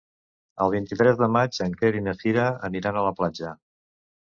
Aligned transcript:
El 0.63 0.71
vint-i-tres 0.75 1.19
de 1.19 1.27
maig 1.35 1.59
en 1.67 1.77
Quer 1.83 1.93
i 1.99 2.03
na 2.07 2.17
Cira 2.23 2.49
aniran 2.71 3.01
a 3.03 3.07
la 3.11 3.15
platja. 3.23 3.57